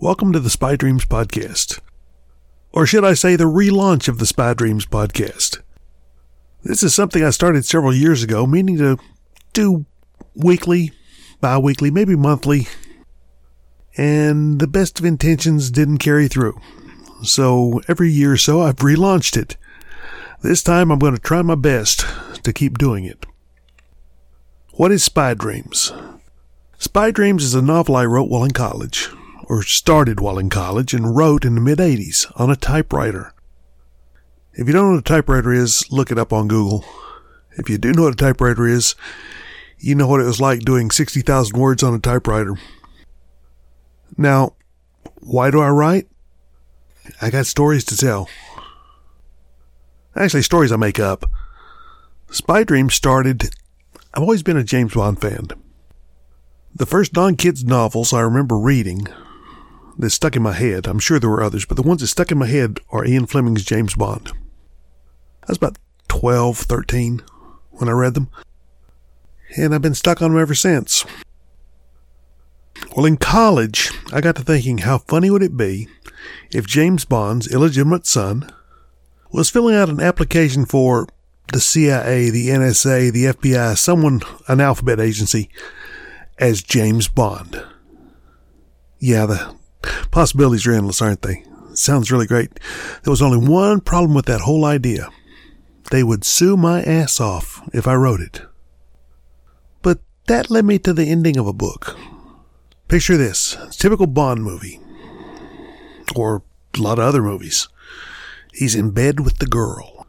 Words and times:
Welcome 0.00 0.32
to 0.32 0.38
the 0.38 0.48
Spy 0.48 0.76
Dreams 0.76 1.04
Podcast. 1.04 1.80
Or 2.70 2.86
should 2.86 3.04
I 3.04 3.14
say, 3.14 3.34
the 3.34 3.46
relaunch 3.46 4.06
of 4.06 4.18
the 4.18 4.26
Spy 4.26 4.54
Dreams 4.54 4.86
Podcast. 4.86 5.60
This 6.62 6.84
is 6.84 6.94
something 6.94 7.24
I 7.24 7.30
started 7.30 7.64
several 7.64 7.92
years 7.92 8.22
ago, 8.22 8.46
meaning 8.46 8.78
to 8.78 8.98
do 9.52 9.86
weekly, 10.36 10.92
bi 11.40 11.58
weekly, 11.58 11.90
maybe 11.90 12.14
monthly, 12.14 12.68
and 13.96 14.60
the 14.60 14.68
best 14.68 15.00
of 15.00 15.04
intentions 15.04 15.68
didn't 15.68 15.98
carry 15.98 16.28
through. 16.28 16.60
So 17.24 17.80
every 17.88 18.10
year 18.10 18.34
or 18.34 18.36
so, 18.36 18.62
I've 18.62 18.76
relaunched 18.76 19.36
it. 19.36 19.56
This 20.42 20.62
time, 20.62 20.92
I'm 20.92 21.00
going 21.00 21.16
to 21.16 21.20
try 21.20 21.42
my 21.42 21.56
best 21.56 22.06
to 22.44 22.52
keep 22.52 22.78
doing 22.78 23.04
it. 23.04 23.26
What 24.74 24.92
is 24.92 25.02
Spy 25.02 25.34
Dreams? 25.34 25.92
Spy 26.78 27.10
Dreams 27.10 27.42
is 27.42 27.56
a 27.56 27.62
novel 27.62 27.96
I 27.96 28.04
wrote 28.04 28.30
while 28.30 28.44
in 28.44 28.52
college, 28.52 29.08
or 29.48 29.62
started 29.62 30.20
while 30.20 30.38
in 30.38 30.50
college, 30.50 30.92
and 30.92 31.16
wrote 31.16 31.44
in 31.44 31.54
the 31.54 31.60
mid 31.60 31.78
80s 31.78 32.30
on 32.36 32.50
a 32.50 32.56
typewriter. 32.56 33.32
If 34.52 34.66
you 34.66 34.72
don't 34.72 34.88
know 34.88 34.90
what 34.96 35.00
a 35.00 35.02
typewriter 35.02 35.52
is, 35.52 35.90
look 35.90 36.10
it 36.10 36.18
up 36.18 36.32
on 36.32 36.48
Google. 36.48 36.84
If 37.56 37.70
you 37.70 37.78
do 37.78 37.92
know 37.92 38.02
what 38.02 38.12
a 38.12 38.16
typewriter 38.16 38.66
is, 38.66 38.94
you 39.78 39.94
know 39.94 40.06
what 40.06 40.20
it 40.20 40.24
was 40.24 40.40
like 40.40 40.60
doing 40.60 40.90
60,000 40.90 41.58
words 41.58 41.82
on 41.82 41.94
a 41.94 41.98
typewriter. 41.98 42.56
Now, 44.16 44.54
why 45.20 45.50
do 45.50 45.60
I 45.60 45.70
write? 45.70 46.08
I 47.22 47.30
got 47.30 47.46
stories 47.46 47.84
to 47.86 47.96
tell. 47.96 48.28
Actually, 50.14 50.42
stories 50.42 50.72
I 50.72 50.76
make 50.76 51.00
up. 51.00 51.24
Spy 52.30 52.64
Dreams 52.64 52.94
started. 52.94 53.50
I've 54.12 54.22
always 54.22 54.42
been 54.42 54.56
a 54.56 54.64
James 54.64 54.94
Bond 54.94 55.20
fan. 55.20 55.48
The 56.74 56.86
first 56.86 57.12
Don 57.12 57.36
Kids 57.36 57.64
novels 57.64 58.12
I 58.12 58.20
remember 58.20 58.58
reading 58.58 59.06
that 59.98 60.10
stuck 60.10 60.36
in 60.36 60.42
my 60.42 60.52
head, 60.52 60.86
I'm 60.86 60.98
sure 60.98 61.18
there 61.18 61.28
were 61.28 61.42
others, 61.42 61.64
but 61.64 61.76
the 61.76 61.82
ones 61.82 62.00
that 62.00 62.06
stuck 62.06 62.30
in 62.30 62.38
my 62.38 62.46
head 62.46 62.80
are 62.90 63.04
Ian 63.04 63.26
Fleming's 63.26 63.64
James 63.64 63.94
Bond. 63.94 64.32
I 65.42 65.46
was 65.48 65.56
about 65.58 65.78
12, 66.08 66.58
13 66.58 67.22
when 67.72 67.88
I 67.88 67.92
read 67.92 68.14
them, 68.14 68.30
and 69.56 69.74
I've 69.74 69.82
been 69.82 69.94
stuck 69.94 70.22
on 70.22 70.32
them 70.32 70.40
ever 70.40 70.54
since. 70.54 71.04
Well, 72.96 73.06
in 73.06 73.16
college, 73.16 73.90
I 74.12 74.20
got 74.20 74.36
to 74.36 74.42
thinking 74.42 74.78
how 74.78 74.98
funny 74.98 75.30
would 75.30 75.42
it 75.42 75.56
be 75.56 75.88
if 76.50 76.66
James 76.66 77.04
Bond's 77.04 77.52
illegitimate 77.52 78.06
son 78.06 78.50
was 79.30 79.50
filling 79.50 79.74
out 79.74 79.88
an 79.88 80.00
application 80.00 80.64
for 80.64 81.08
the 81.52 81.60
CIA, 81.60 82.30
the 82.30 82.48
NSA, 82.48 83.12
the 83.12 83.24
FBI, 83.26 83.76
someone, 83.76 84.20
an 84.46 84.60
alphabet 84.60 85.00
agency, 85.00 85.50
as 86.38 86.62
James 86.62 87.08
Bond. 87.08 87.64
Yeah, 88.98 89.26
the 89.26 89.57
possibilities 90.10 90.66
are 90.66 90.72
endless, 90.72 91.02
aren't 91.02 91.22
they? 91.22 91.44
Sounds 91.74 92.10
really 92.10 92.26
great. 92.26 92.58
There 93.02 93.10
was 93.10 93.22
only 93.22 93.38
one 93.38 93.80
problem 93.80 94.14
with 94.14 94.26
that 94.26 94.40
whole 94.40 94.64
idea. 94.64 95.08
They 95.90 96.02
would 96.02 96.24
sue 96.24 96.56
my 96.56 96.82
ass 96.82 97.20
off 97.20 97.62
if 97.72 97.86
I 97.86 97.94
wrote 97.94 98.20
it. 98.20 98.42
But 99.80 100.00
that 100.26 100.50
led 100.50 100.64
me 100.64 100.78
to 100.80 100.92
the 100.92 101.06
ending 101.06 101.36
of 101.36 101.46
a 101.46 101.52
book. 101.52 101.96
Picture 102.88 103.16
this 103.16 103.56
It's 103.66 103.76
typical 103.76 104.06
Bond 104.06 104.42
movie, 104.42 104.80
or 106.16 106.42
a 106.76 106.80
lot 106.80 106.98
of 106.98 107.04
other 107.04 107.22
movies. 107.22 107.68
He's 108.52 108.74
in 108.74 108.90
bed 108.90 109.20
with 109.20 109.38
the 109.38 109.46
girl. 109.46 110.06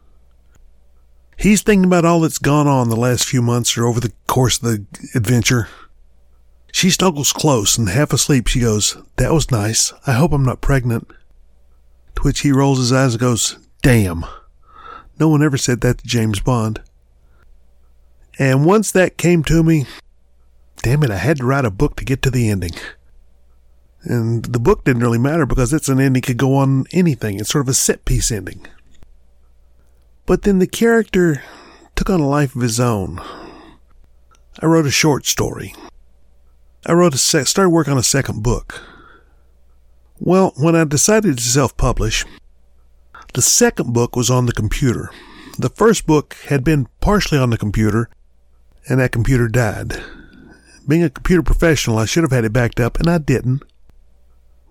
He's 1.36 1.62
thinking 1.62 1.86
about 1.86 2.04
all 2.04 2.20
that's 2.20 2.38
gone 2.38 2.66
on 2.66 2.88
the 2.90 2.96
last 2.96 3.24
few 3.24 3.40
months 3.40 3.78
or 3.78 3.86
over 3.86 4.00
the 4.00 4.12
course 4.26 4.62
of 4.62 4.64
the 4.64 4.86
adventure. 5.14 5.68
She 6.72 6.90
snuggles 6.90 7.32
close 7.32 7.76
and 7.76 7.88
half 7.88 8.12
asleep 8.12 8.46
she 8.46 8.60
goes, 8.60 8.96
That 9.16 9.32
was 9.32 9.50
nice. 9.50 9.92
I 10.06 10.12
hope 10.12 10.32
I'm 10.32 10.44
not 10.44 10.60
pregnant. 10.60 11.08
To 12.16 12.22
which 12.22 12.40
he 12.40 12.52
rolls 12.52 12.78
his 12.78 12.92
eyes 12.92 13.14
and 13.14 13.20
goes, 13.20 13.58
Damn. 13.82 14.24
No 15.18 15.28
one 15.28 15.42
ever 15.42 15.56
said 15.56 15.80
that 15.82 15.98
to 15.98 16.06
James 16.06 16.40
Bond. 16.40 16.80
And 18.38 18.64
once 18.64 18.90
that 18.92 19.18
came 19.18 19.42
to 19.44 19.62
me, 19.62 19.86
damn 20.82 21.02
it, 21.02 21.10
I 21.10 21.16
had 21.16 21.38
to 21.38 21.46
write 21.46 21.64
a 21.66 21.70
book 21.70 21.96
to 21.96 22.04
get 22.04 22.22
to 22.22 22.30
the 22.30 22.48
ending. 22.48 22.72
And 24.02 24.44
the 24.44 24.58
book 24.58 24.84
didn't 24.84 25.02
really 25.02 25.18
matter 25.18 25.44
because 25.44 25.72
it's 25.72 25.90
an 25.90 26.00
ending 26.00 26.22
could 26.22 26.38
go 26.38 26.56
on 26.56 26.86
anything. 26.92 27.38
It's 27.38 27.50
sort 27.50 27.64
of 27.64 27.68
a 27.68 27.74
set 27.74 28.06
piece 28.06 28.30
ending. 28.30 28.66
But 30.24 30.42
then 30.42 30.58
the 30.58 30.66
character 30.66 31.42
took 31.96 32.08
on 32.08 32.20
a 32.20 32.28
life 32.28 32.56
of 32.56 32.62
his 32.62 32.80
own. 32.80 33.20
I 34.60 34.66
wrote 34.66 34.86
a 34.86 34.90
short 34.90 35.26
story. 35.26 35.74
I 36.86 36.92
wrote 36.92 37.14
a 37.14 37.18
sec- 37.18 37.46
started 37.46 37.70
work 37.70 37.88
on 37.88 37.98
a 37.98 38.02
second 38.02 38.42
book. 38.42 38.82
Well, 40.18 40.52
when 40.56 40.74
I 40.74 40.84
decided 40.84 41.38
to 41.38 41.42
self-publish, 41.42 42.24
the 43.34 43.42
second 43.42 43.92
book 43.92 44.16
was 44.16 44.30
on 44.30 44.46
the 44.46 44.52
computer. 44.52 45.10
The 45.58 45.68
first 45.68 46.06
book 46.06 46.36
had 46.46 46.64
been 46.64 46.88
partially 47.00 47.38
on 47.38 47.50
the 47.50 47.58
computer, 47.58 48.08
and 48.88 49.00
that 49.00 49.12
computer 49.12 49.46
died. 49.48 50.02
Being 50.88 51.04
a 51.04 51.10
computer 51.10 51.42
professional, 51.42 51.98
I 51.98 52.06
should 52.06 52.24
have 52.24 52.32
had 52.32 52.44
it 52.44 52.52
backed 52.52 52.80
up, 52.80 52.98
and 52.98 53.08
I 53.08 53.18
didn't. 53.18 53.62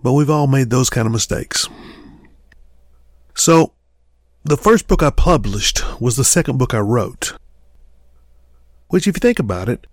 But 0.02 0.12
we've 0.12 0.30
all 0.30 0.46
made 0.46 0.70
those 0.70 0.90
kind 0.90 1.06
of 1.06 1.12
mistakes. 1.12 1.68
So, 3.34 3.72
the 4.44 4.56
first 4.56 4.88
book 4.88 5.02
I 5.02 5.10
published 5.10 5.82
was 6.00 6.16
the 6.16 6.24
second 6.24 6.58
book 6.58 6.74
I 6.74 6.80
wrote. 6.80 7.34
Which, 8.88 9.06
if 9.06 9.16
you 9.16 9.20
think 9.20 9.38
about 9.38 9.68
it, 9.68 9.86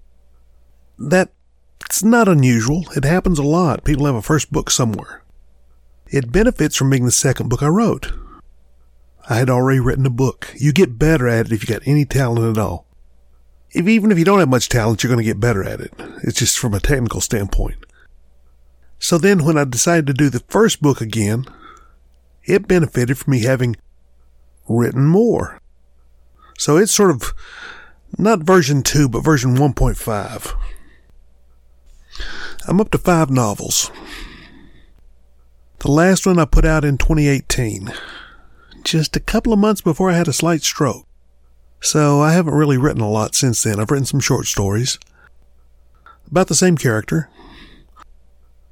that 0.98 1.32
it's 1.88 2.04
not 2.04 2.28
unusual. 2.28 2.84
It 2.98 3.06
happens 3.06 3.40
a 3.40 3.44
lot. 3.44 3.86
People 3.86 4.08
have 4.08 4.16
a 4.16 4.22
first 4.22 4.52
book 4.52 4.70
somewhere. 4.70 5.24
It 6.08 6.34
benefits 6.34 6.76
from 6.76 6.90
being 6.90 7.06
the 7.06 7.12
second 7.12 7.48
book 7.48 7.64
I 7.64 7.68
wrote. 7.68 8.12
I 9.30 9.36
had 9.36 9.50
already 9.50 9.80
written 9.80 10.06
a 10.06 10.10
book. 10.10 10.54
You 10.58 10.74
get 10.74 11.00
better 11.00 11.30
at 11.30 11.46
it 11.46 11.54
if 11.54 11.64
you 11.64 11.74
got 11.74 11.88
any 11.88 12.04
talent 12.04 12.58
at 12.58 12.62
all. 12.62 12.86
If, 13.72 13.88
even 13.88 14.12
if 14.12 14.20
you 14.20 14.26
don't 14.26 14.40
have 14.40 14.50
much 14.50 14.68
talent, 14.68 15.02
you're 15.02 15.12
going 15.12 15.24
to 15.24 15.32
get 15.32 15.40
better 15.40 15.64
at 15.64 15.80
it. 15.80 15.94
It's 16.24 16.38
just 16.38 16.60
from 16.60 16.74
a 16.74 16.82
technical 16.82 17.22
standpoint. 17.22 17.86
So 19.00 19.18
then 19.18 19.46
when 19.46 19.58
I 19.58 19.64
decided 19.64 20.08
to 20.08 20.14
do 20.14 20.30
the 20.30 20.44
first 20.50 20.82
book 20.82 21.00
again, 21.00 21.46
it 22.44 22.68
benefited 22.68 23.18
from 23.18 23.32
me 23.32 23.44
having 23.44 23.78
written 24.68 25.06
more. 25.06 25.62
So 26.58 26.76
it's 26.76 26.94
sort 26.94 27.12
of 27.12 27.34
not 28.18 28.44
version 28.44 28.84
2, 28.84 29.08
but 29.08 29.22
version 29.22 29.56
1.5. 29.56 30.54
I'm 32.68 32.82
up 32.82 32.92
to 32.92 32.98
five 32.98 33.30
novels. 33.30 33.92
The 35.80 35.90
last 35.90 36.26
one 36.26 36.38
I 36.38 36.44
put 36.44 36.66
out 36.66 36.84
in 36.84 36.98
2018, 36.98 37.94
just 38.84 39.16
a 39.16 39.22
couple 39.22 39.54
of 39.54 39.60
months 39.60 39.80
before 39.80 40.12
I 40.12 40.18
had 40.18 40.28
a 40.28 40.34
slight 40.34 40.64
stroke. 40.64 41.08
So 41.80 42.20
I 42.20 42.34
haven't 42.34 42.56
really 42.56 42.78
written 42.78 43.02
a 43.02 43.10
lot 43.10 43.36
since 43.36 43.64
then. 43.64 43.80
I've 43.80 43.90
written 43.90 44.06
some 44.06 44.20
short 44.20 44.48
stories 44.48 45.00
about 46.30 46.48
the 46.48 46.56
same 46.56 46.78
character. 46.78 47.30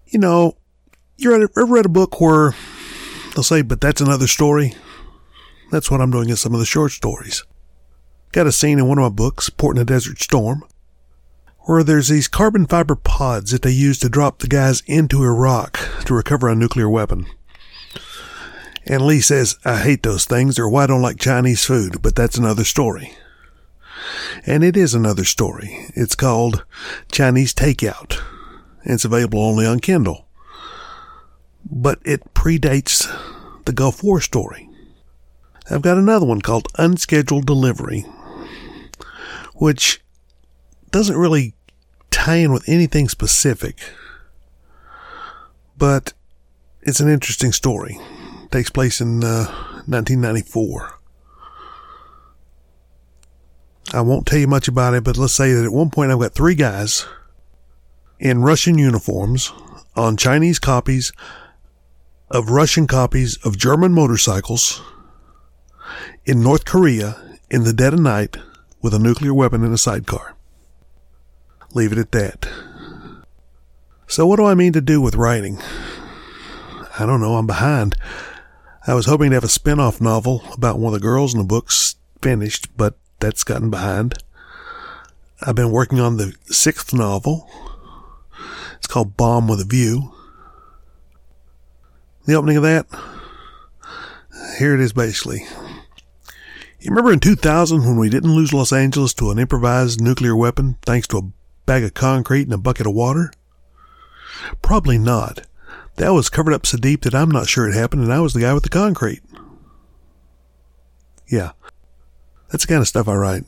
You 0.08 0.20
know, 0.20 0.58
you 1.16 1.34
ever 1.34 1.66
read 1.66 1.86
a 1.86 1.90
book 1.90 2.20
where 2.20 2.54
they'll 3.34 3.44
say, 3.44 3.62
but 3.62 3.80
that's 3.80 4.02
another 4.02 4.28
story? 4.28 4.74
That's 5.72 5.90
what 5.90 6.02
I'm 6.02 6.12
doing 6.12 6.30
in 6.30 6.36
some 6.36 6.54
of 6.54 6.60
the 6.60 6.66
short 6.66 6.92
stories. 6.92 7.44
Got 8.34 8.48
a 8.48 8.52
scene 8.52 8.80
in 8.80 8.88
one 8.88 8.98
of 8.98 9.04
my 9.04 9.10
books, 9.10 9.50
Port 9.50 9.78
in 9.78 9.82
a 9.82 9.86
Desert 9.86 10.20
Storm, 10.20 10.64
where 11.66 11.84
there's 11.84 12.10
these 12.10 12.28
carbon 12.28 12.66
fiber 12.66 12.96
pods 12.96 13.52
that 13.52 13.64
they 13.64 13.72
use 13.72 13.98
to 14.00 14.10
drop 14.10 14.40
the 14.40 14.48
guys 14.48 14.82
into 14.86 15.24
Iraq 15.24 15.80
to 16.06 16.14
recover 16.14 16.48
a 16.48 16.56
nuclear 16.56 16.90
weapon. 16.90 17.26
And 18.86 19.02
Lee 19.06 19.22
says, 19.22 19.58
I 19.66 19.78
hate 19.80 20.04
those 20.04 20.26
things, 20.26 20.60
or 20.60 20.70
why 20.70 20.84
I 20.84 20.88
don't 20.88 21.02
like 21.02 21.20
Chinese 21.20 21.66
food, 21.66 22.04
but 22.04 22.16
that's 22.16 22.38
another 22.38 22.64
story. 22.64 23.14
And 24.46 24.64
it 24.64 24.78
is 24.78 24.94
another 24.94 25.24
story. 25.24 25.88
It's 25.96 26.14
called 26.14 26.64
Chinese 27.12 27.54
Takeout. 27.54 28.22
It's 28.84 29.06
available 29.06 29.42
only 29.42 29.66
on 29.66 29.80
Kindle. 29.80 30.28
But 31.66 31.98
it 32.06 32.36
predates 32.36 33.10
the 33.66 33.74
Gulf 33.74 34.04
War 34.04 34.22
story. 34.22 34.70
I've 35.72 35.82
got 35.82 35.98
another 35.98 36.28
one 36.28 36.42
called 36.42 36.68
Unscheduled 36.78 37.48
Delivery, 37.48 38.06
which 39.56 40.04
doesn't 40.92 41.18
really 41.18 41.55
tie 42.16 42.38
in 42.38 42.54
with 42.54 42.68
anything 42.70 43.10
specific, 43.10 43.78
but 45.78 46.14
it's 46.82 47.02
an 47.02 47.10
interesting 47.10 47.52
story. 47.52 48.00
It 48.44 48.52
takes 48.52 48.70
place 48.70 49.02
in 49.02 49.22
uh, 49.22 49.46
1994. 49.86 50.98
I 53.94 54.02
won't 54.02 54.26
tell 54.26 54.40
you 54.40 54.48
much 54.48 54.70
about 54.70 54.94
it, 54.94 55.04
but 55.04 55.18
let's 55.18 55.34
say 55.34 55.52
that 55.52 55.66
at 55.66 55.72
one 55.72 55.90
point 55.90 56.10
I've 56.10 56.20
got 56.20 56.34
three 56.34 56.56
guys 56.56 57.06
in 58.18 58.42
Russian 58.42 58.78
uniforms 58.78 59.52
on 59.96 60.16
Chinese 60.16 60.58
copies 60.58 61.12
of 62.32 62.50
Russian 62.50 62.88
copies 62.88 63.38
of 63.44 63.58
German 63.58 63.92
motorcycles 63.92 64.82
in 66.26 66.42
North 66.42 66.64
Korea 66.64 67.38
in 67.52 67.66
the 67.66 67.74
dead 67.74 67.94
of 67.94 68.00
night 68.00 68.38
with 68.82 68.94
a 68.94 69.00
nuclear 69.00 69.34
weapon 69.34 69.64
in 69.64 69.74
a 69.74 69.78
sidecar. 69.78 70.35
Leave 71.76 71.92
it 71.92 71.98
at 71.98 72.12
that. 72.14 72.48
So, 74.08 74.26
what 74.26 74.38
do 74.38 74.46
I 74.46 74.56
mean 74.56 74.72
to 74.74 74.82
do 74.82 75.02
with 75.02 75.16
writing? 75.16 75.60
I 76.98 77.06
don't 77.06 77.20
know. 77.20 77.36
I'm 77.36 77.46
behind. 77.46 77.96
I 78.88 78.94
was 78.94 79.08
hoping 79.08 79.32
to 79.32 79.36
have 79.36 79.44
a 79.44 79.50
spin-off 79.50 80.00
novel 80.00 80.42
about 80.54 80.80
one 80.80 80.94
of 80.94 81.00
the 81.02 81.06
girls 81.06 81.34
in 81.34 81.40
the 81.40 81.46
books 81.46 81.98
finished, 82.22 82.76
but 82.78 82.98
that's 83.20 83.44
gotten 83.44 83.70
behind. 83.70 84.14
I've 85.42 85.56
been 85.56 85.72
working 85.72 86.00
on 86.00 86.16
the 86.16 86.34
sixth 86.46 86.94
novel. 86.94 87.50
It's 88.78 88.88
called 88.88 89.18
Bomb 89.18 89.50
with 89.50 89.60
a 89.60 89.66
View. 89.66 90.14
The 92.26 92.36
opening 92.36 92.58
of 92.58 92.64
that, 92.64 92.88
here 94.60 94.74
it 94.74 94.80
is 94.80 94.94
basically. 94.94 95.46
You 96.80 96.92
remember 96.92 97.12
in 97.12 97.20
2000 97.20 97.84
when 97.84 97.98
we 97.98 98.10
didn't 98.10 98.34
lose 98.34 98.54
Los 98.54 98.72
Angeles 98.72 99.14
to 99.16 99.32
an 99.32 99.40
improvised 99.40 100.00
nuclear 100.00 100.36
weapon 100.36 100.78
thanks 100.86 101.08
to 101.08 101.18
a 101.18 101.45
bag 101.66 101.84
of 101.84 101.94
concrete 101.94 102.44
and 102.44 102.54
a 102.54 102.58
bucket 102.58 102.88
of 102.88 102.94
water? 102.94 103.32
Probably 104.62 104.98
not. 104.98 105.42
That 105.96 106.14
was 106.14 106.30
covered 106.30 106.54
up 106.54 106.66
so 106.66 106.78
deep 106.78 107.04
that 107.04 107.16
I'm 107.16 107.32
not 107.32 107.48
sure 107.48 107.70
it 107.70 107.74
happened, 107.74 108.04
and 108.04 108.14
I 108.14 108.20
was 108.20 108.34
the 108.34 108.42
guy 108.42 108.54
with 108.54 108.64
the 108.64 108.70
concrete. 108.70 109.22
Yeah, 111.28 111.52
that's 112.50 112.66
the 112.66 112.68
kind 112.68 112.82
of 112.82 112.88
stuff 112.88 113.08
I 113.08 113.16
write. 113.16 113.44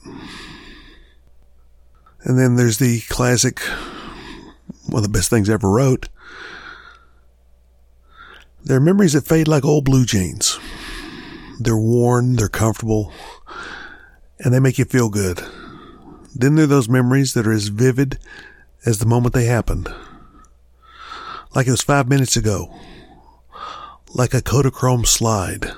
And 2.23 2.39
then 2.39 2.55
there's 2.55 2.77
the 2.77 3.01
classic, 3.09 3.59
one 4.87 4.97
of 4.97 5.03
the 5.03 5.09
best 5.09 5.29
things 5.29 5.49
I 5.49 5.53
ever 5.53 5.69
wrote. 5.69 6.09
There 8.63 8.77
are 8.77 8.81
memories 8.81 9.13
that 9.13 9.25
fade 9.25 9.47
like 9.47 9.63
old 9.63 9.85
blue 9.85 10.05
jeans. 10.05 10.59
They're 11.59 11.77
worn, 11.77 12.35
they're 12.35 12.49
comfortable, 12.49 13.11
and 14.39 14.53
they 14.53 14.59
make 14.59 14.77
you 14.77 14.85
feel 14.85 15.09
good. 15.09 15.41
Then 16.39 16.53
there 16.53 16.65
are 16.65 16.67
those 16.67 16.87
memories 16.87 17.33
that 17.33 17.47
are 17.47 17.51
as 17.51 17.69
vivid 17.69 18.19
as 18.85 18.99
the 18.99 19.07
moment 19.07 19.33
they 19.33 19.45
happened. 19.45 19.91
Like 21.55 21.65
it 21.65 21.71
was 21.71 21.81
five 21.81 22.07
minutes 22.07 22.37
ago. 22.37 22.71
Like 24.13 24.35
a 24.35 24.41
Kodachrome 24.43 25.07
slide. 25.07 25.71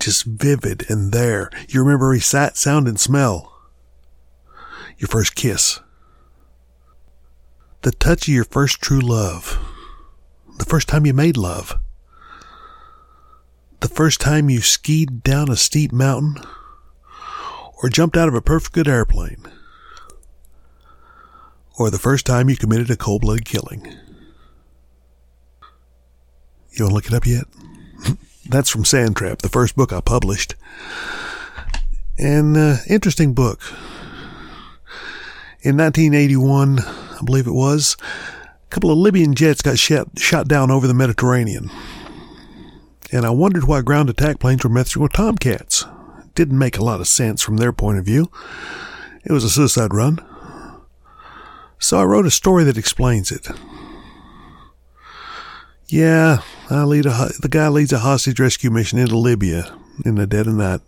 Just 0.00 0.24
vivid 0.24 0.90
and 0.90 1.12
there. 1.12 1.48
You 1.68 1.80
remember 1.80 2.06
every 2.06 2.18
sight, 2.18 2.56
sound, 2.56 2.88
and 2.88 2.98
smell. 2.98 3.56
Your 4.98 5.06
first 5.06 5.36
kiss. 5.36 5.78
The 7.82 7.92
touch 7.92 8.26
of 8.26 8.34
your 8.34 8.44
first 8.44 8.82
true 8.82 9.00
love. 9.00 9.60
The 10.58 10.64
first 10.64 10.88
time 10.88 11.06
you 11.06 11.14
made 11.14 11.36
love. 11.36 11.78
The 13.78 13.88
first 13.88 14.20
time 14.20 14.50
you 14.50 14.60
skied 14.60 15.22
down 15.22 15.48
a 15.48 15.56
steep 15.56 15.92
mountain 15.92 16.42
or 17.86 17.88
jumped 17.88 18.16
out 18.16 18.26
of 18.26 18.34
a 18.34 18.40
perfect 18.40 18.74
good 18.74 18.88
airplane. 18.88 19.46
Or 21.78 21.88
the 21.88 22.00
first 22.00 22.26
time 22.26 22.50
you 22.50 22.56
committed 22.56 22.90
a 22.90 22.96
cold 22.96 23.20
blooded 23.20 23.44
killing. 23.44 23.86
You 26.72 26.84
want 26.84 26.90
to 26.90 26.94
look 26.94 27.06
it 27.06 27.14
up 27.14 27.26
yet? 27.26 27.44
That's 28.48 28.70
from 28.70 28.82
Sandtrap, 28.82 29.38
the 29.38 29.48
first 29.48 29.76
book 29.76 29.92
I 29.92 30.00
published. 30.00 30.56
An 32.18 32.56
uh, 32.56 32.78
interesting 32.88 33.34
book. 33.34 33.60
In 35.60 35.76
1981, 35.76 36.80
I 36.80 37.20
believe 37.24 37.46
it 37.46 37.52
was, 37.52 37.96
a 38.64 38.68
couple 38.70 38.90
of 38.90 38.98
Libyan 38.98 39.34
jets 39.36 39.62
got 39.62 39.78
shot, 39.78 40.08
shot 40.18 40.48
down 40.48 40.72
over 40.72 40.88
the 40.88 40.94
Mediterranean. 40.94 41.70
And 43.12 43.24
I 43.24 43.30
wondered 43.30 43.64
why 43.64 43.82
ground 43.82 44.10
attack 44.10 44.40
planes 44.40 44.64
were 44.64 44.70
messing 44.70 45.02
with 45.02 45.12
Tomcats. 45.12 45.84
Didn't 46.36 46.58
make 46.58 46.76
a 46.76 46.84
lot 46.84 47.00
of 47.00 47.08
sense 47.08 47.42
from 47.42 47.56
their 47.56 47.72
point 47.72 47.98
of 47.98 48.04
view. 48.04 48.30
It 49.24 49.32
was 49.32 49.42
a 49.42 49.50
suicide 49.50 49.92
run. 49.92 50.24
So 51.78 51.98
I 51.98 52.04
wrote 52.04 52.26
a 52.26 52.30
story 52.30 52.62
that 52.64 52.76
explains 52.76 53.32
it. 53.32 53.48
Yeah, 55.88 56.42
I 56.68 56.82
lead 56.84 57.06
a, 57.06 57.30
the 57.40 57.48
guy 57.48 57.68
leads 57.68 57.92
a 57.92 58.00
hostage 58.00 58.38
rescue 58.38 58.70
mission 58.70 58.98
into 58.98 59.16
Libya 59.16 59.74
in 60.04 60.16
the 60.16 60.26
dead 60.26 60.46
of 60.46 60.54
night. 60.54 60.80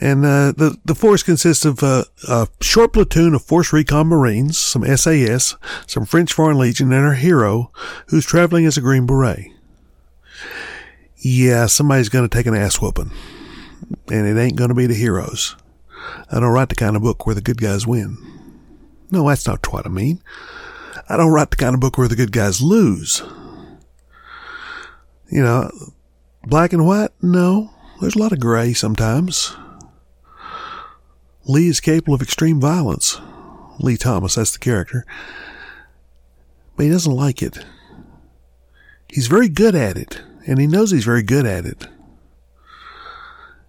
And 0.00 0.24
uh, 0.24 0.52
the 0.52 0.76
the 0.84 0.94
force 0.94 1.22
consists 1.22 1.64
of 1.64 1.82
uh, 1.82 2.04
a 2.26 2.48
short 2.60 2.94
platoon 2.94 3.34
of 3.34 3.42
Force 3.42 3.72
Recon 3.72 4.08
Marines, 4.08 4.58
some 4.58 4.84
SAS, 4.96 5.56
some 5.86 6.04
French 6.04 6.32
Foreign 6.32 6.58
Legion, 6.58 6.92
and 6.92 7.06
our 7.06 7.14
hero, 7.14 7.70
who's 8.08 8.26
traveling 8.26 8.66
as 8.66 8.76
a 8.76 8.80
Green 8.80 9.06
Beret. 9.06 9.52
Yeah, 11.22 11.66
somebody's 11.66 12.08
going 12.08 12.28
to 12.28 12.34
take 12.34 12.46
an 12.46 12.56
ass 12.56 12.80
whooping, 12.80 13.10
and 14.10 14.26
it 14.26 14.40
ain't 14.40 14.56
going 14.56 14.70
to 14.70 14.74
be 14.74 14.86
the 14.86 14.94
heroes. 14.94 15.54
I 16.30 16.40
don't 16.40 16.52
write 16.52 16.70
the 16.70 16.74
kind 16.74 16.96
of 16.96 17.02
book 17.02 17.26
where 17.26 17.34
the 17.34 17.42
good 17.42 17.60
guys 17.60 17.86
win. 17.86 18.16
No, 19.10 19.28
that's 19.28 19.46
not 19.46 19.70
what 19.72 19.86
I 19.86 19.90
mean. 19.90 20.22
I 21.08 21.16
don't 21.16 21.32
write 21.32 21.50
the 21.50 21.56
kind 21.56 21.74
of 21.74 21.80
book 21.80 21.98
where 21.98 22.08
the 22.08 22.16
good 22.16 22.32
guys 22.32 22.62
lose. 22.62 23.22
You 25.30 25.42
know, 25.42 25.70
black 26.44 26.72
and 26.72 26.86
white? 26.86 27.10
No. 27.20 27.70
There's 28.00 28.16
a 28.16 28.18
lot 28.18 28.32
of 28.32 28.40
gray 28.40 28.72
sometimes. 28.72 29.54
Lee 31.44 31.68
is 31.68 31.80
capable 31.80 32.14
of 32.14 32.22
extreme 32.22 32.60
violence. 32.60 33.20
Lee 33.78 33.96
Thomas, 33.96 34.36
that's 34.36 34.52
the 34.52 34.58
character. 34.58 35.04
But 36.76 36.84
he 36.84 36.90
doesn't 36.90 37.12
like 37.12 37.42
it. 37.42 37.64
He's 39.08 39.26
very 39.26 39.48
good 39.48 39.74
at 39.74 39.96
it, 39.96 40.22
and 40.46 40.58
he 40.58 40.66
knows 40.66 40.90
he's 40.90 41.04
very 41.04 41.22
good 41.22 41.46
at 41.46 41.64
it. 41.64 41.86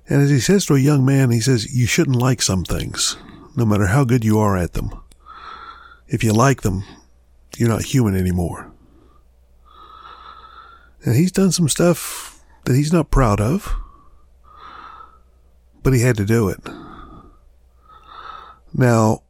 And 0.07 0.21
as 0.21 0.29
he 0.29 0.39
says 0.39 0.65
to 0.65 0.75
a 0.75 0.79
young 0.79 1.05
man, 1.05 1.31
he 1.31 1.39
says, 1.39 1.73
You 1.73 1.85
shouldn't 1.85 2.17
like 2.17 2.41
some 2.41 2.63
things, 2.63 3.17
no 3.55 3.65
matter 3.65 3.87
how 3.87 4.03
good 4.03 4.25
you 4.25 4.39
are 4.39 4.57
at 4.57 4.73
them. 4.73 4.91
If 6.07 6.23
you 6.23 6.33
like 6.33 6.61
them, 6.61 6.83
you're 7.57 7.69
not 7.69 7.83
human 7.83 8.15
anymore. 8.15 8.71
And 11.03 11.15
he's 11.15 11.31
done 11.31 11.51
some 11.51 11.69
stuff 11.69 12.41
that 12.65 12.75
he's 12.75 12.93
not 12.93 13.09
proud 13.09 13.39
of, 13.39 13.73
but 15.81 15.93
he 15.93 16.01
had 16.01 16.17
to 16.17 16.25
do 16.25 16.49
it. 16.49 16.59
Now, 18.73 19.23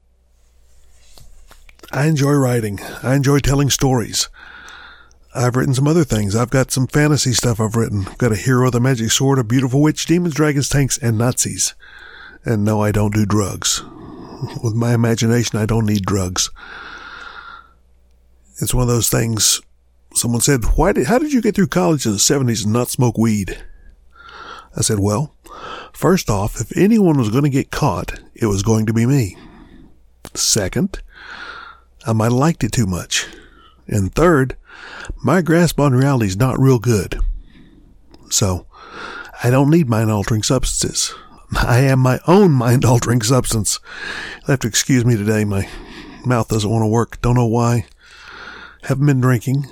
I 1.92 2.08
enjoy 2.08 2.34
writing. 2.34 2.80
I 3.04 3.16
enjoy 3.16 3.40
telling 3.40 3.70
stories. 3.70 4.30
I've 5.34 5.56
written 5.56 5.74
some 5.74 5.88
other 5.88 6.04
things. 6.04 6.36
I've 6.36 6.50
got 6.50 6.72
some 6.72 6.88
fantasy 6.88 7.32
stuff 7.32 7.62
I've 7.62 7.76
written. 7.76 8.06
I've 8.06 8.18
got 8.18 8.34
a 8.34 8.36
hero 8.36 8.66
with 8.66 8.76
a 8.76 8.82
magic 8.82 9.12
sword, 9.12 9.40
a 9.40 9.44
beautiful 9.44 9.82
witch, 9.82 10.06
demons, 10.06 10.34
dragons, 10.34 10.68
tanks, 10.68 10.98
and 10.98 11.18
Nazis. 11.18 11.74
And 12.44 12.66
no, 12.66 12.82
I 12.82 12.92
don't 12.92 13.14
do 13.14 13.26
drugs. 13.26 13.82
With 14.64 14.74
my 14.74 14.94
imagination, 14.94 15.60
I 15.60 15.66
don't 15.66 15.86
need 15.86 16.06
drugs. 16.06 16.50
It's 18.62 18.74
one 18.74 18.82
of 18.82 18.90
those 18.90 19.10
things. 19.10 19.62
Someone 20.14 20.42
said, 20.42 20.66
"Why 20.76 20.92
did? 20.92 21.08
How 21.08 21.18
did 21.18 21.32
you 21.32 21.42
get 21.42 21.56
through 21.56 21.68
college 21.68 22.06
in 22.06 22.12
the 22.12 22.18
'70s 22.18 22.64
and 22.64 22.74
not 22.74 22.90
smoke 22.90 23.18
weed?" 23.18 23.64
I 24.76 24.82
said, 24.82 25.00
"Well, 25.00 25.36
first 25.94 26.30
off, 26.30 26.60
if 26.60 26.76
anyone 26.76 27.18
was 27.18 27.30
going 27.30 27.44
to 27.44 27.50
get 27.50 27.72
caught, 27.72 28.20
it 28.34 28.48
was 28.48 28.64
going 28.64 28.86
to 28.88 28.94
be 28.94 29.06
me. 29.06 29.38
Second, 30.34 31.02
I 32.06 32.14
might 32.14 32.26
have 32.26 32.34
liked 32.34 32.64
it 32.64 32.72
too 32.72 32.88
much, 32.88 33.28
and 33.88 34.14
third, 34.14 34.58
my 35.24 35.42
grasp 35.42 35.80
on 35.80 35.94
reality 35.94 36.28
is 36.28 36.38
not 36.38 36.60
real 36.60 36.80
good. 36.80 37.20
So, 38.30 38.66
I 39.44 39.50
don't 39.50 39.70
need 39.70 39.90
mind-altering 39.90 40.44
substances. 40.44 41.14
I 41.54 41.80
am 41.80 42.00
my 42.00 42.20
own 42.28 42.52
mind-altering 42.52 43.22
substance. 43.24 43.80
You'll 44.40 44.48
have 44.48 44.60
to 44.60 44.68
excuse 44.68 45.04
me 45.04 45.18
today. 45.18 45.44
My 45.44 45.68
mouth 46.26 46.48
doesn't 46.48 46.70
want 46.70 46.84
to 46.84 46.88
work. 46.88 47.22
Don't 47.22 47.36
know 47.36 47.46
why." 47.46 47.86
Haven't 48.84 49.06
been 49.06 49.22
drinking 49.22 49.68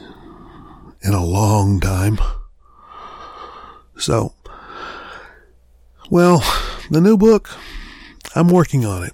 in 1.01 1.13
a 1.13 1.25
long 1.25 1.79
time. 1.79 2.19
So, 3.97 4.33
well, 6.11 6.43
the 6.91 7.01
new 7.01 7.17
book, 7.17 7.49
I'm 8.35 8.49
working 8.49 8.85
on 8.85 9.03
it. 9.03 9.13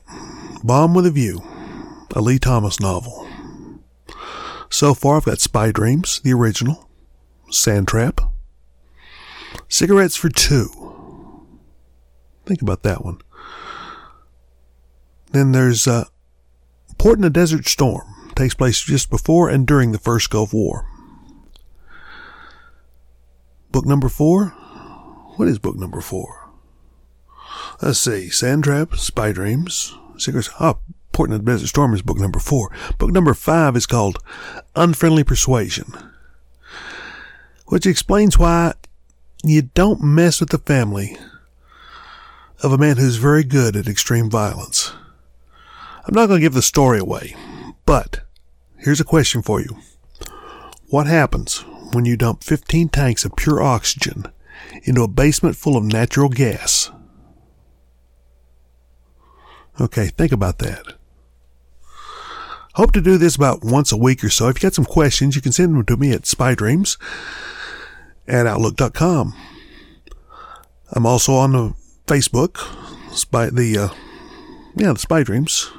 Bomb 0.63 0.93
with 0.93 1.05
a 1.05 1.11
View, 1.11 1.41
a 2.13 2.21
Lee 2.21 2.39
Thomas 2.39 2.79
novel. 2.79 3.24
So 4.75 4.93
far, 4.93 5.15
I've 5.15 5.23
got 5.23 5.39
Spy 5.39 5.71
Dreams, 5.71 6.19
the 6.19 6.33
original, 6.33 6.89
Sandtrap, 7.49 8.29
Cigarettes 9.69 10.17
for 10.17 10.27
Two. 10.27 10.67
Think 12.45 12.61
about 12.61 12.83
that 12.83 13.05
one. 13.05 13.21
Then 15.31 15.53
there's 15.53 15.87
uh, 15.87 16.07
Port 16.97 17.19
in 17.19 17.23
a 17.23 17.29
Desert 17.29 17.65
Storm 17.67 18.33
takes 18.35 18.53
place 18.53 18.81
just 18.81 19.09
before 19.09 19.47
and 19.47 19.65
during 19.65 19.93
the 19.93 19.97
First 19.97 20.29
Gulf 20.29 20.53
War. 20.53 20.85
Book 23.71 23.85
number 23.85 24.09
four? 24.09 24.47
What 25.37 25.47
is 25.47 25.57
book 25.57 25.77
number 25.77 26.01
four? 26.01 26.49
Let's 27.81 27.99
see. 27.99 28.27
Sandtrap, 28.27 28.97
Spy 28.97 29.31
Dreams, 29.31 29.95
Cigarettes. 30.17 30.49
Ah, 30.59 30.75
Port 31.15 31.31
in 31.31 31.37
the 31.37 31.51
Desert 31.51 31.67
Storm 31.67 31.93
is 31.93 32.01
book 32.01 32.17
number 32.17 32.39
four. 32.39 32.71
Book 32.99 33.11
number 33.11 33.33
five 33.33 33.75
is 33.75 33.85
called 33.85 34.19
Unfriendly 34.75 35.23
Persuasion, 35.23 35.91
which 37.67 37.87
explains 37.87 38.37
why 38.37 38.73
you 39.43 39.63
don't 39.63 40.03
mess 40.03 40.39
with 40.39 40.49
the 40.49 40.57
family 40.59 41.17
of 42.61 42.71
a 42.71 42.77
man 42.77 42.97
who's 42.97 43.15
very 43.15 43.43
good 43.43 43.75
at 43.75 43.87
extreme 43.87 44.29
violence. 44.29 44.93
I'm 46.05 46.13
not 46.13 46.27
going 46.27 46.39
to 46.39 46.45
give 46.45 46.53
the 46.53 46.61
story 46.61 46.99
away, 46.99 47.35
but 47.85 48.25
Here's 48.85 49.01
a 49.01 49.03
question 49.03 49.41
for 49.41 49.59
you. 49.59 49.77
What 50.89 51.07
happens 51.07 51.65
when 51.93 52.05
you 52.05 52.15
dump 52.15 52.43
15 52.43 52.89
tanks 52.89 53.25
of 53.25 53.35
pure 53.35 53.59
oxygen 53.59 54.27
into 54.83 55.01
a 55.01 55.07
basement 55.07 55.55
full 55.55 55.75
of 55.75 55.83
natural 55.83 56.29
gas? 56.29 56.91
Okay, 59.81 60.09
think 60.09 60.31
about 60.31 60.59
that. 60.59 60.93
Hope 62.75 62.91
to 62.91 63.01
do 63.01 63.17
this 63.17 63.37
about 63.37 63.63
once 63.63 63.91
a 63.93 63.97
week 63.97 64.21
or 64.23 64.29
so. 64.29 64.49
If 64.49 64.57
you 64.57 64.67
got 64.67 64.73
some 64.73 64.85
questions, 64.85 65.35
you 65.35 65.41
can 65.41 65.53
send 65.53 65.73
them 65.73 65.85
to 65.85 65.95
me 65.95 66.11
at 66.11 66.23
spydreams 66.23 66.97
at 68.27 68.45
outlook.com. 68.45 69.33
I'm 70.91 71.05
also 71.05 71.33
on 71.35 71.53
the 71.53 71.73
Facebook, 72.05 72.57
Spy, 73.15 73.49
the, 73.49 73.77
uh, 73.77 73.87
yeah, 74.75 74.91
the 74.91 74.99
Spy 74.99 75.23
Dreams, 75.23 75.71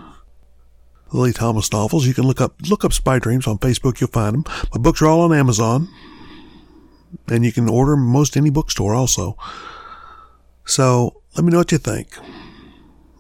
the 1.12 1.18
Lee 1.18 1.32
Thomas 1.32 1.70
novels. 1.70 2.06
You 2.06 2.14
can 2.14 2.24
look 2.24 2.40
up, 2.40 2.54
look 2.68 2.82
up 2.82 2.94
Spy 2.94 3.18
Dreams 3.18 3.46
on 3.46 3.58
Facebook. 3.58 4.00
You'll 4.00 4.08
find 4.08 4.34
them. 4.34 4.44
My 4.74 4.80
books 4.80 5.02
are 5.02 5.06
all 5.06 5.20
on 5.20 5.34
Amazon 5.34 5.88
and 7.28 7.44
you 7.44 7.52
can 7.52 7.68
order 7.68 7.96
most 7.96 8.38
any 8.38 8.48
bookstore 8.48 8.94
also. 8.94 9.36
So 10.64 11.22
let 11.34 11.44
me 11.44 11.52
know 11.52 11.58
what 11.58 11.72
you 11.72 11.78
think. 11.78 12.08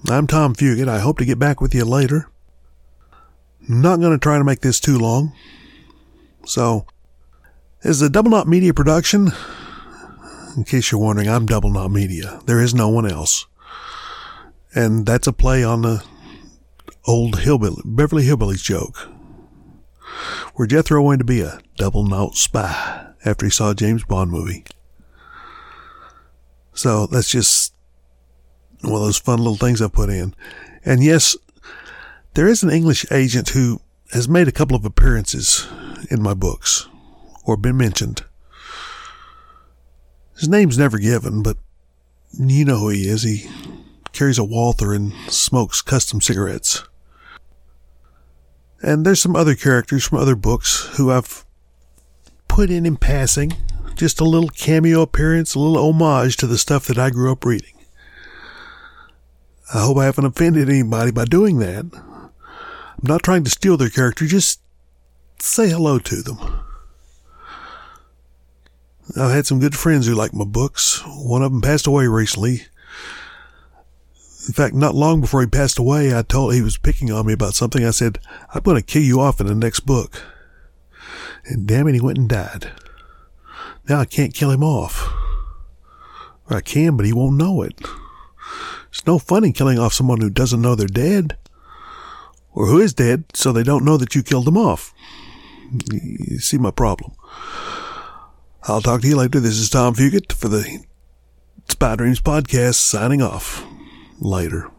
I'm 0.08 0.26
Tom 0.26 0.54
Fugit. 0.54 0.88
I 0.88 1.00
hope 1.00 1.18
to 1.18 1.24
get 1.24 1.38
back 1.38 1.60
with 1.60 1.74
you 1.74 1.84
later. 1.84 2.30
Not 3.68 4.00
going 4.00 4.12
to 4.12 4.18
try 4.18 4.38
to 4.38 4.44
make 4.44 4.60
this 4.60 4.78
too 4.78 4.98
long. 4.98 5.32
So, 6.44 6.86
is 7.82 8.00
a 8.00 8.08
Double 8.08 8.30
Knot 8.30 8.46
Media 8.46 8.72
production? 8.72 9.32
In 10.56 10.64
case 10.64 10.90
you're 10.90 11.00
wondering, 11.00 11.28
I'm 11.28 11.46
Double 11.46 11.70
Knot 11.70 11.90
Media. 11.90 12.40
There 12.46 12.60
is 12.60 12.74
no 12.74 12.88
one 12.88 13.10
else. 13.10 13.46
And 14.74 15.04
that's 15.04 15.26
a 15.26 15.32
play 15.32 15.64
on 15.64 15.82
the 15.82 16.04
old 17.06 17.40
Hillbilly, 17.40 17.82
Beverly 17.84 18.24
Hillbillies 18.24 18.62
joke, 18.62 19.08
where 20.54 20.66
Jethro 20.66 21.02
wanted 21.02 21.18
to 21.18 21.24
be 21.24 21.40
a 21.40 21.60
double 21.76 22.04
naught 22.04 22.36
spy 22.36 23.06
after 23.24 23.46
he 23.46 23.50
saw 23.50 23.70
a 23.70 23.74
James 23.74 24.04
Bond 24.04 24.30
movie. 24.30 24.64
So 26.72 27.06
that's 27.06 27.30
just 27.30 27.74
one 28.82 28.94
of 28.94 29.00
those 29.00 29.18
fun 29.18 29.38
little 29.38 29.56
things 29.56 29.80
I 29.80 29.88
put 29.88 30.10
in. 30.10 30.34
And 30.84 31.02
yes, 31.02 31.36
there 32.36 32.46
is 32.46 32.62
an 32.62 32.70
English 32.70 33.10
agent 33.10 33.48
who 33.48 33.80
has 34.12 34.28
made 34.28 34.46
a 34.46 34.52
couple 34.52 34.76
of 34.76 34.84
appearances 34.84 35.66
in 36.10 36.22
my 36.22 36.34
books 36.34 36.86
or 37.46 37.56
been 37.56 37.78
mentioned. 37.78 38.24
His 40.38 40.46
name's 40.46 40.76
never 40.76 40.98
given, 40.98 41.42
but 41.42 41.56
you 42.38 42.66
know 42.66 42.80
who 42.80 42.90
he 42.90 43.08
is. 43.08 43.22
He 43.22 43.48
carries 44.12 44.36
a 44.36 44.44
Walther 44.44 44.92
and 44.92 45.14
smokes 45.28 45.80
custom 45.80 46.20
cigarettes. 46.20 46.82
And 48.82 49.06
there's 49.06 49.22
some 49.22 49.34
other 49.34 49.54
characters 49.54 50.04
from 50.04 50.18
other 50.18 50.36
books 50.36 50.94
who 50.98 51.10
I've 51.10 51.46
put 52.48 52.68
in 52.68 52.84
in 52.84 52.98
passing, 52.98 53.54
just 53.94 54.20
a 54.20 54.24
little 54.24 54.50
cameo 54.50 55.00
appearance, 55.00 55.54
a 55.54 55.58
little 55.58 55.88
homage 55.88 56.36
to 56.36 56.46
the 56.46 56.58
stuff 56.58 56.86
that 56.88 56.98
I 56.98 57.08
grew 57.08 57.32
up 57.32 57.46
reading. 57.46 57.72
I 59.72 59.80
hope 59.80 59.96
I 59.96 60.04
haven't 60.04 60.26
offended 60.26 60.68
anybody 60.68 61.12
by 61.12 61.24
doing 61.24 61.60
that. 61.60 61.86
I'm 62.98 63.08
not 63.08 63.22
trying 63.22 63.44
to 63.44 63.50
steal 63.50 63.76
their 63.76 63.90
character, 63.90 64.26
just 64.26 64.60
say 65.38 65.68
hello 65.68 65.98
to 65.98 66.22
them. 66.22 66.38
I've 69.16 69.30
had 69.30 69.46
some 69.46 69.60
good 69.60 69.76
friends 69.76 70.06
who 70.06 70.14
like 70.14 70.34
my 70.34 70.44
books. 70.44 71.02
One 71.06 71.42
of 71.42 71.52
them 71.52 71.60
passed 71.60 71.86
away 71.86 72.06
recently. 72.06 72.62
In 74.46 74.52
fact, 74.52 74.74
not 74.74 74.94
long 74.94 75.20
before 75.20 75.40
he 75.40 75.46
passed 75.46 75.78
away, 75.78 76.16
I 76.16 76.22
told 76.22 76.54
he 76.54 76.62
was 76.62 76.78
picking 76.78 77.12
on 77.12 77.26
me 77.26 77.32
about 77.32 77.54
something. 77.54 77.84
I 77.84 77.90
said, 77.90 78.18
I'm 78.54 78.62
going 78.62 78.76
to 78.76 78.82
kill 78.82 79.02
you 79.02 79.20
off 79.20 79.40
in 79.40 79.46
the 79.46 79.54
next 79.54 79.80
book. 79.80 80.22
And 81.44 81.66
damn 81.66 81.88
it, 81.88 81.94
he 81.94 82.00
went 82.00 82.18
and 82.18 82.28
died. 82.28 82.70
Now 83.88 84.00
I 84.00 84.04
can't 84.04 84.34
kill 84.34 84.50
him 84.50 84.64
off. 84.64 85.08
I 86.48 86.60
can, 86.60 86.96
but 86.96 87.06
he 87.06 87.12
won't 87.12 87.36
know 87.36 87.62
it. 87.62 87.80
It's 88.88 89.06
no 89.06 89.18
fun 89.18 89.44
in 89.44 89.52
killing 89.52 89.78
off 89.78 89.92
someone 89.92 90.20
who 90.20 90.30
doesn't 90.30 90.62
know 90.62 90.74
they're 90.74 90.86
dead. 90.86 91.36
Or 92.56 92.66
who 92.66 92.80
is 92.80 92.94
dead, 92.94 93.24
so 93.34 93.52
they 93.52 93.62
don't 93.62 93.84
know 93.84 93.98
that 93.98 94.14
you 94.14 94.22
killed 94.22 94.46
them 94.46 94.56
off. 94.56 94.94
You 95.92 96.38
see 96.38 96.56
my 96.56 96.70
problem. 96.70 97.12
I'll 98.64 98.80
talk 98.80 99.02
to 99.02 99.08
you 99.08 99.16
later. 99.16 99.40
This 99.40 99.58
is 99.58 99.68
Tom 99.68 99.94
Fugit 99.94 100.32
for 100.32 100.48
the 100.48 100.84
Spy 101.68 101.96
Dreams 101.96 102.20
Podcast, 102.20 102.76
signing 102.76 103.20
off. 103.20 103.64
Later. 104.18 104.70